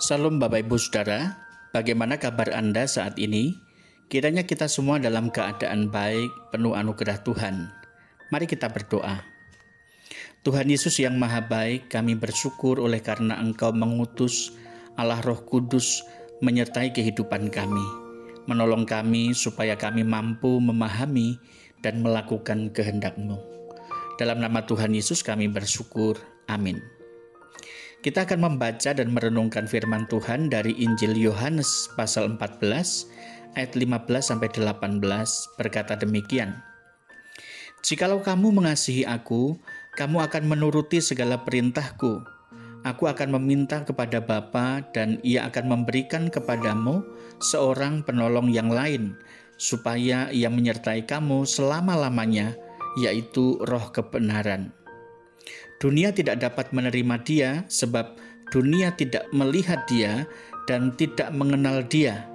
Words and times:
Salam 0.00 0.40
Bapak 0.40 0.64
Ibu 0.64 0.80
Saudara, 0.80 1.36
bagaimana 1.76 2.16
kabar 2.16 2.48
Anda 2.56 2.88
saat 2.88 3.20
ini? 3.20 3.52
Kiranya 4.08 4.48
kita 4.48 4.64
semua 4.64 4.96
dalam 4.96 5.28
keadaan 5.28 5.92
baik, 5.92 6.32
penuh 6.48 6.72
anugerah 6.72 7.20
Tuhan. 7.20 7.68
Mari 8.32 8.48
kita 8.48 8.72
berdoa. 8.72 9.20
Tuhan 10.40 10.72
Yesus 10.72 10.96
yang 11.04 11.20
maha 11.20 11.44
baik, 11.44 11.92
kami 11.92 12.16
bersyukur 12.16 12.80
oleh 12.80 13.04
karena 13.04 13.36
Engkau 13.44 13.76
mengutus 13.76 14.56
Allah 14.96 15.20
Roh 15.20 15.44
Kudus 15.44 16.00
menyertai 16.40 16.96
kehidupan 16.96 17.52
kami, 17.52 17.84
menolong 18.48 18.88
kami 18.88 19.36
supaya 19.36 19.76
kami 19.76 20.00
mampu 20.00 20.64
memahami 20.64 21.36
dan 21.84 22.00
melakukan 22.00 22.72
kehendak-Mu. 22.72 23.36
Dalam 24.16 24.40
nama 24.40 24.64
Tuhan 24.64 24.96
Yesus 24.96 25.20
kami 25.20 25.52
bersyukur. 25.52 26.16
Amin. 26.48 26.99
Kita 28.00 28.24
akan 28.24 28.40
membaca 28.40 28.96
dan 28.96 29.12
merenungkan 29.12 29.68
firman 29.68 30.08
Tuhan 30.08 30.48
dari 30.48 30.72
Injil 30.80 31.20
Yohanes 31.20 31.92
pasal 32.00 32.32
14 32.32 32.64
ayat 33.60 33.76
15 33.76 34.24
sampai 34.24 34.48
18 34.48 35.04
berkata 35.60 36.00
demikian. 36.00 36.64
Jikalau 37.84 38.24
kamu 38.24 38.56
mengasihi 38.56 39.04
aku, 39.04 39.60
kamu 40.00 40.16
akan 40.16 40.48
menuruti 40.48 41.04
segala 41.04 41.44
perintahku. 41.44 42.24
Aku 42.88 43.04
akan 43.04 43.36
meminta 43.36 43.84
kepada 43.84 44.24
Bapa 44.24 44.80
dan 44.96 45.20
ia 45.20 45.44
akan 45.52 45.68
memberikan 45.68 46.32
kepadamu 46.32 47.04
seorang 47.44 48.00
penolong 48.00 48.48
yang 48.48 48.72
lain 48.72 49.12
supaya 49.60 50.32
ia 50.32 50.48
menyertai 50.48 51.04
kamu 51.04 51.44
selama-lamanya, 51.44 52.56
yaitu 52.96 53.60
roh 53.60 53.92
kebenaran 53.92 54.72
Dunia 55.80 56.12
tidak 56.12 56.44
dapat 56.44 56.76
menerima 56.76 57.24
dia 57.24 57.50
sebab 57.72 58.20
dunia 58.52 58.92
tidak 59.00 59.24
melihat 59.32 59.80
dia 59.88 60.28
dan 60.68 60.92
tidak 60.92 61.32
mengenal 61.32 61.80
dia. 61.88 62.28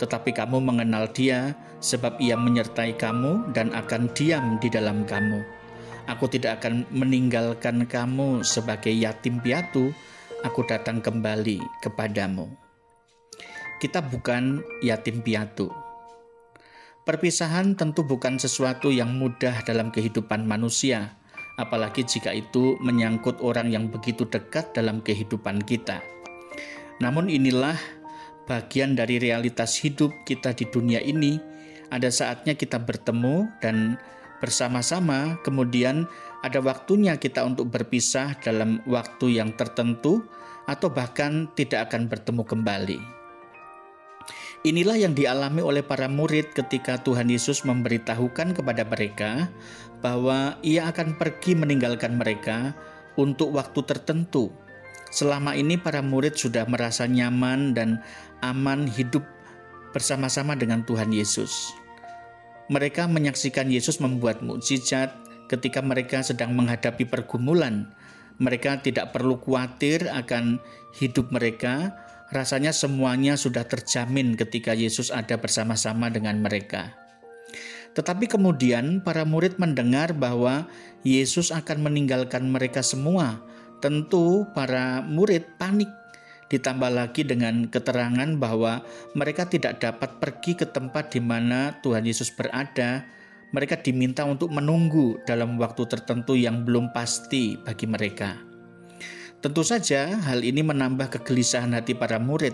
Tetapi 0.00 0.32
kamu 0.32 0.64
mengenal 0.64 1.04
dia 1.12 1.52
sebab 1.84 2.16
ia 2.24 2.40
menyertai 2.40 2.96
kamu 2.96 3.52
dan 3.52 3.68
akan 3.76 4.08
diam 4.16 4.56
di 4.64 4.72
dalam 4.72 5.04
kamu. 5.04 5.44
Aku 6.08 6.24
tidak 6.24 6.64
akan 6.64 6.88
meninggalkan 6.88 7.84
kamu 7.84 8.40
sebagai 8.40 8.96
yatim 8.96 9.44
piatu, 9.44 9.92
aku 10.40 10.64
datang 10.64 11.04
kembali 11.04 11.60
kepadamu. 11.84 12.48
Kita 13.76 14.00
bukan 14.00 14.64
yatim 14.80 15.20
piatu. 15.20 15.68
Perpisahan 17.04 17.76
tentu 17.76 18.08
bukan 18.08 18.40
sesuatu 18.40 18.88
yang 18.88 19.12
mudah 19.20 19.60
dalam 19.68 19.92
kehidupan 19.92 20.48
manusia 20.48 21.12
apalagi 21.56 22.04
jika 22.04 22.32
itu 22.32 22.76
menyangkut 22.84 23.40
orang 23.40 23.72
yang 23.72 23.88
begitu 23.88 24.28
dekat 24.28 24.76
dalam 24.76 25.00
kehidupan 25.00 25.64
kita. 25.64 26.04
Namun, 27.00 27.28
inilah 27.28 27.76
bagian 28.48 28.96
dari 28.96 29.20
realitas 29.20 29.76
hidup 29.80 30.12
kita 30.24 30.56
di 30.56 30.68
dunia 30.68 31.00
ini. 31.00 31.36
Ada 31.92 32.08
saatnya 32.12 32.56
kita 32.56 32.80
bertemu 32.80 33.48
dan 33.60 34.00
bersama-sama, 34.40 35.40
kemudian 35.44 36.04
ada 36.44 36.60
waktunya 36.60 37.16
kita 37.16 37.44
untuk 37.44 37.72
berpisah 37.72 38.36
dalam 38.44 38.84
waktu 38.84 39.40
yang 39.40 39.56
tertentu, 39.56 40.24
atau 40.66 40.90
bahkan 40.90 41.46
tidak 41.54 41.90
akan 41.90 42.10
bertemu 42.10 42.42
kembali. 42.42 43.00
Inilah 44.66 44.98
yang 44.98 45.14
dialami 45.14 45.62
oleh 45.62 45.86
para 45.86 46.10
murid 46.10 46.50
ketika 46.50 46.98
Tuhan 46.98 47.30
Yesus 47.30 47.62
memberitahukan 47.62 48.50
kepada 48.50 48.82
mereka 48.82 49.46
bahwa 50.06 50.54
Ia 50.62 50.94
akan 50.94 51.18
pergi 51.18 51.58
meninggalkan 51.58 52.14
mereka 52.14 52.78
untuk 53.18 53.50
waktu 53.58 53.82
tertentu. 53.82 54.54
Selama 55.10 55.58
ini, 55.58 55.74
para 55.74 55.98
murid 55.98 56.38
sudah 56.38 56.62
merasa 56.70 57.10
nyaman 57.10 57.74
dan 57.74 57.98
aman 58.38 58.86
hidup 58.86 59.26
bersama-sama 59.90 60.54
dengan 60.54 60.86
Tuhan 60.86 61.10
Yesus. 61.10 61.74
Mereka 62.70 63.10
menyaksikan 63.10 63.66
Yesus 63.66 63.98
membuat 63.98 64.46
mukjizat 64.46 65.10
ketika 65.50 65.82
mereka 65.82 66.22
sedang 66.22 66.54
menghadapi 66.54 67.02
pergumulan. 67.02 67.90
Mereka 68.38 68.86
tidak 68.86 69.10
perlu 69.10 69.42
khawatir 69.42 70.06
akan 70.06 70.62
hidup 71.02 71.34
mereka 71.34 71.98
rasanya 72.30 72.70
semuanya 72.70 73.34
sudah 73.34 73.66
terjamin 73.66 74.38
ketika 74.38 74.70
Yesus 74.70 75.10
ada 75.10 75.34
bersama-sama 75.34 76.10
dengan 76.14 76.38
mereka. 76.42 77.05
Tetapi 77.96 78.28
kemudian 78.28 79.00
para 79.00 79.24
murid 79.24 79.56
mendengar 79.56 80.12
bahwa 80.12 80.68
Yesus 81.00 81.48
akan 81.48 81.88
meninggalkan 81.88 82.44
mereka 82.44 82.84
semua. 82.84 83.40
Tentu 83.80 84.44
para 84.52 85.00
murid 85.00 85.56
panik. 85.56 85.88
Ditambah 86.52 86.92
lagi 86.92 87.24
dengan 87.24 87.66
keterangan 87.66 88.36
bahwa 88.36 88.84
mereka 89.16 89.48
tidak 89.48 89.80
dapat 89.80 90.20
pergi 90.20 90.54
ke 90.60 90.68
tempat 90.68 91.10
di 91.10 91.24
mana 91.24 91.80
Tuhan 91.80 92.04
Yesus 92.04 92.28
berada. 92.30 93.08
Mereka 93.56 93.80
diminta 93.80 94.28
untuk 94.28 94.52
menunggu 94.52 95.16
dalam 95.24 95.56
waktu 95.56 95.88
tertentu 95.88 96.36
yang 96.36 96.68
belum 96.68 96.92
pasti 96.92 97.56
bagi 97.56 97.88
mereka. 97.88 98.36
Tentu 99.40 99.64
saja 99.64 100.20
hal 100.26 100.44
ini 100.44 100.60
menambah 100.60 101.16
kegelisahan 101.16 101.72
hati 101.72 101.96
para 101.96 102.20
murid. 102.20 102.52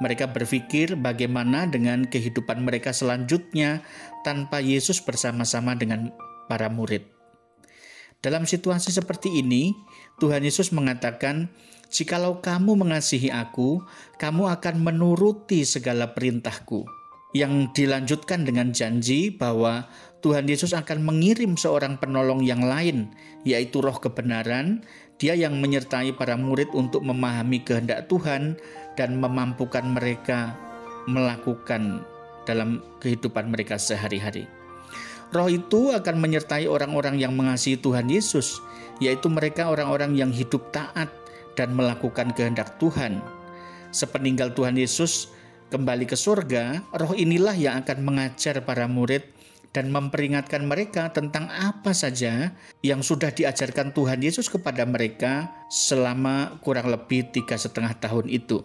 Mereka 0.00 0.32
berpikir 0.36 0.92
bagaimana 1.00 1.64
dengan 1.64 2.04
kehidupan 2.04 2.60
mereka 2.60 2.92
selanjutnya 2.92 3.80
tanpa 4.26 4.60
Yesus 4.60 5.00
bersama-sama 5.00 5.72
dengan 5.72 6.12
para 6.52 6.68
murid. 6.68 7.16
Dalam 8.20 8.48
situasi 8.48 8.90
seperti 8.90 9.38
ini, 9.38 9.76
Tuhan 10.18 10.42
Yesus 10.42 10.72
mengatakan, 10.72 11.52
"Jikalau 11.92 12.42
kamu 12.42 12.74
mengasihi 12.74 13.30
Aku, 13.30 13.84
kamu 14.18 14.50
akan 14.56 14.82
menuruti 14.82 15.62
segala 15.62 16.10
perintahku." 16.10 16.84
Yang 17.36 17.76
dilanjutkan 17.76 18.48
dengan 18.48 18.72
janji 18.72 19.28
bahwa 19.28 19.84
Tuhan 20.24 20.48
Yesus 20.48 20.72
akan 20.72 21.04
mengirim 21.04 21.54
seorang 21.54 22.00
penolong 22.00 22.40
yang 22.42 22.64
lain, 22.64 23.12
yaitu 23.44 23.84
Roh 23.84 24.00
Kebenaran, 24.00 24.82
dia 25.16 25.32
yang 25.32 25.56
menyertai 25.56 26.12
para 26.12 26.36
murid 26.36 26.68
untuk 26.76 27.00
memahami 27.00 27.64
kehendak 27.64 28.08
Tuhan 28.08 28.60
dan 28.96 29.16
memampukan 29.16 29.84
mereka 29.84 30.52
melakukan 31.08 32.04
dalam 32.44 32.84
kehidupan 33.00 33.48
mereka 33.48 33.80
sehari-hari. 33.80 34.44
Roh 35.34 35.50
itu 35.50 35.90
akan 35.90 36.22
menyertai 36.22 36.70
orang-orang 36.70 37.18
yang 37.18 37.34
mengasihi 37.34 37.74
Tuhan 37.80 38.06
Yesus, 38.06 38.62
yaitu 39.02 39.26
mereka 39.26 39.66
orang-orang 39.66 40.14
yang 40.14 40.30
hidup 40.30 40.70
taat 40.70 41.10
dan 41.58 41.74
melakukan 41.74 42.30
kehendak 42.36 42.78
Tuhan. 42.78 43.18
Sepeninggal 43.90 44.54
Tuhan 44.54 44.78
Yesus 44.78 45.34
kembali 45.74 46.06
ke 46.06 46.14
surga, 46.14 46.84
roh 46.94 47.16
inilah 47.16 47.58
yang 47.58 47.82
akan 47.82 47.98
mengajar 48.06 48.62
para 48.62 48.86
murid 48.86 49.35
dan 49.76 49.92
memperingatkan 49.92 50.64
mereka 50.64 51.12
tentang 51.12 51.52
apa 51.52 51.92
saja 51.92 52.56
yang 52.80 53.04
sudah 53.04 53.28
diajarkan 53.28 53.92
Tuhan 53.92 54.24
Yesus 54.24 54.48
kepada 54.48 54.88
mereka 54.88 55.52
selama 55.68 56.56
kurang 56.64 56.88
lebih 56.88 57.28
tiga 57.28 57.60
setengah 57.60 57.92
tahun 58.00 58.32
itu. 58.32 58.64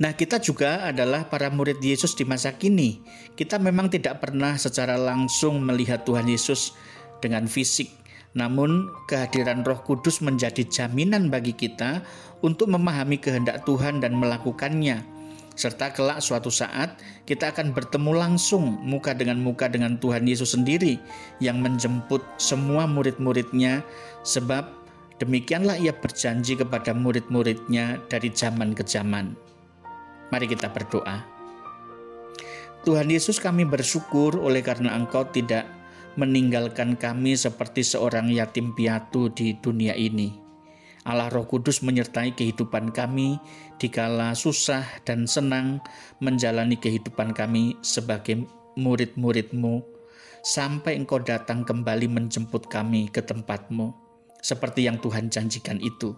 Nah, 0.00 0.16
kita 0.16 0.40
juga 0.40 0.88
adalah 0.88 1.28
para 1.28 1.52
murid 1.52 1.84
Yesus 1.84 2.16
di 2.16 2.24
masa 2.24 2.56
kini. 2.56 3.04
Kita 3.36 3.60
memang 3.60 3.92
tidak 3.92 4.24
pernah 4.24 4.56
secara 4.56 4.96
langsung 4.96 5.60
melihat 5.60 6.08
Tuhan 6.08 6.24
Yesus 6.24 6.72
dengan 7.20 7.44
fisik, 7.44 7.92
namun 8.32 8.88
kehadiran 9.12 9.60
Roh 9.60 9.84
Kudus 9.84 10.24
menjadi 10.24 10.64
jaminan 10.64 11.28
bagi 11.28 11.52
kita 11.52 12.00
untuk 12.40 12.72
memahami 12.72 13.20
kehendak 13.20 13.68
Tuhan 13.68 14.00
dan 14.00 14.16
melakukannya 14.16 15.19
serta 15.58 15.92
kelak 15.92 16.22
suatu 16.24 16.48
saat 16.48 16.98
kita 17.26 17.52
akan 17.52 17.76
bertemu 17.76 18.12
langsung 18.16 18.80
muka 18.82 19.12
dengan 19.12 19.38
muka 19.42 19.68
dengan 19.68 19.98
Tuhan 20.00 20.24
Yesus 20.24 20.56
sendiri 20.56 20.96
yang 21.42 21.60
menjemput 21.60 22.22
semua 22.40 22.88
murid-muridnya 22.88 23.84
sebab 24.22 24.66
demikianlah 25.20 25.76
ia 25.76 25.92
berjanji 25.92 26.56
kepada 26.56 26.96
murid-muridnya 26.96 28.00
dari 28.08 28.32
zaman 28.32 28.72
ke 28.72 28.82
zaman. 28.86 29.36
Mari 30.30 30.46
kita 30.46 30.70
berdoa. 30.70 31.26
Tuhan 32.80 33.12
Yesus 33.12 33.36
kami 33.36 33.68
bersyukur 33.68 34.40
oleh 34.40 34.64
karena 34.64 34.96
Engkau 34.96 35.28
tidak 35.28 35.68
meninggalkan 36.16 36.96
kami 36.96 37.36
seperti 37.36 37.84
seorang 37.84 38.32
yatim 38.32 38.72
piatu 38.72 39.28
di 39.30 39.54
dunia 39.60 39.92
ini. 39.92 40.49
Allah 41.08 41.32
Roh 41.32 41.48
Kudus 41.48 41.80
menyertai 41.80 42.36
kehidupan 42.36 42.92
kami 42.92 43.40
dikala 43.80 44.36
susah 44.36 44.84
dan 45.08 45.24
senang 45.24 45.80
menjalani 46.20 46.76
kehidupan 46.76 47.32
kami 47.32 47.76
sebagai 47.80 48.44
murid-muridmu 48.76 49.80
sampai 50.44 51.00
engkau 51.00 51.20
datang 51.20 51.64
kembali 51.64 52.08
menjemput 52.08 52.68
kami 52.68 53.08
ke 53.08 53.24
tempatmu 53.24 53.92
seperti 54.40 54.88
yang 54.88 55.00
Tuhan 55.00 55.28
janjikan 55.28 55.80
itu. 55.80 56.16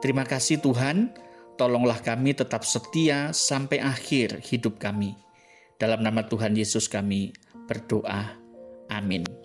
Terima 0.00 0.24
kasih 0.24 0.62
Tuhan, 0.62 1.12
tolonglah 1.60 2.00
kami 2.00 2.32
tetap 2.32 2.64
setia 2.64 3.34
sampai 3.34 3.82
akhir 3.82 4.40
hidup 4.46 4.80
kami. 4.80 5.14
Dalam 5.76 6.00
nama 6.00 6.24
Tuhan 6.24 6.56
Yesus 6.56 6.88
kami 6.88 7.34
berdoa. 7.68 8.36
Amin. 8.90 9.39